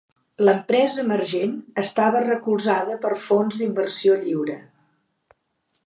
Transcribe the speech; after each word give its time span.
L'empresa 0.45 1.01
emergent 1.03 1.53
estava 1.83 2.23
recolzada 2.25 2.97
per 3.05 3.13
fons 3.27 3.61
d'inversió 3.61 4.21
lliure. 4.25 4.61